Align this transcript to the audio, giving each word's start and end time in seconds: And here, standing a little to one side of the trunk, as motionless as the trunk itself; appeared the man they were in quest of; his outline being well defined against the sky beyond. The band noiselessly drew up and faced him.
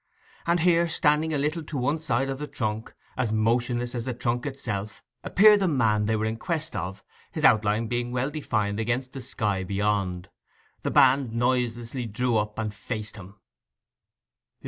And 0.47 0.61
here, 0.61 0.87
standing 0.87 1.31
a 1.31 1.37
little 1.37 1.61
to 1.61 1.77
one 1.77 1.99
side 1.99 2.27
of 2.27 2.39
the 2.39 2.47
trunk, 2.47 2.91
as 3.15 3.31
motionless 3.31 3.93
as 3.93 4.05
the 4.05 4.15
trunk 4.15 4.47
itself; 4.47 5.03
appeared 5.23 5.59
the 5.59 5.67
man 5.67 6.05
they 6.05 6.15
were 6.15 6.25
in 6.25 6.37
quest 6.37 6.75
of; 6.75 7.03
his 7.31 7.43
outline 7.43 7.85
being 7.85 8.11
well 8.11 8.31
defined 8.31 8.79
against 8.79 9.11
the 9.13 9.21
sky 9.21 9.63
beyond. 9.63 10.29
The 10.81 10.89
band 10.89 11.33
noiselessly 11.33 12.07
drew 12.07 12.35
up 12.37 12.57
and 12.57 12.73
faced 12.73 13.15
him. 13.15 13.35